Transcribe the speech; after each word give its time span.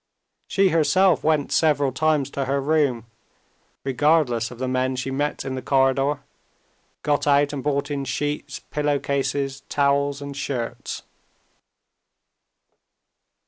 She 0.47 0.69
herself 0.69 1.23
went 1.23 1.51
several 1.51 1.91
times 1.91 2.31
to 2.31 2.45
her 2.45 2.59
room, 2.59 3.05
regardless 3.83 4.49
of 4.49 4.57
the 4.57 4.67
men 4.67 4.95
she 4.95 5.11
met 5.11 5.45
in 5.45 5.53
the 5.53 5.61
corridor, 5.61 6.21
got 7.03 7.27
out 7.27 7.53
and 7.53 7.61
brought 7.61 7.91
in 7.91 8.05
sheets, 8.05 8.57
pillow 8.71 8.97
cases, 8.97 9.61
towels, 9.69 10.19
and 10.19 10.35
shirts. 10.35 11.03